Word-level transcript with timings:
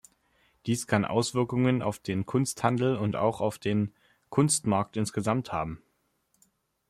Dies 0.65 0.87
kann 0.87 1.05
Auswirkungen 1.05 1.83
auf 1.83 1.99
den 1.99 2.25
Kunsthandel 2.25 2.95
und 2.97 3.15
auch 3.15 3.39
auf 3.39 3.59
den 3.59 3.93
Kunstmarkt 4.31 4.97
insgesamt 4.97 5.51
haben. 5.51 5.79